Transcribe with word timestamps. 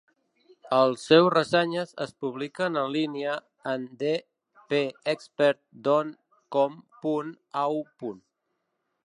Els 0.75 1.01
seus 1.09 1.27
ressenyes 1.33 1.91
es 2.05 2.13
publiquen 2.25 2.79
en 2.83 2.89
línia 2.95 3.35
en 3.73 3.85
dpexpert 4.01 5.63
dot 5.91 6.13
com.au. 6.57 8.11